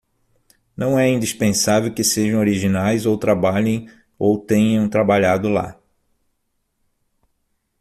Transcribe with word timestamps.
Não 0.75 0.97
é 0.97 1.07
indispensável 1.07 1.93
que 1.93 2.03
sejam 2.03 2.39
originais 2.39 3.05
ou 3.05 3.19
trabalhem 3.19 3.87
ou 4.17 4.35
tenham 4.43 4.89
trabalhado 4.89 5.47
lá. 5.47 5.79